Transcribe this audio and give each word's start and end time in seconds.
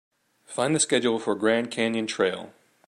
Find 0.47 0.73
the 0.75 0.79
schedule 0.79 1.19
for 1.19 1.35
Grand 1.35 1.69
Canyon 1.69 2.07
Trail. 2.07 2.51